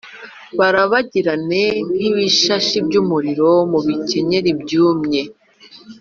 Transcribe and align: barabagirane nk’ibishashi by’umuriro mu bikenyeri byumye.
barabagirane 0.59 1.63
nk’ibishashi 1.93 2.77
by’umuriro 2.85 3.49
mu 3.71 3.79
bikenyeri 3.85 4.51
byumye. 4.61 5.21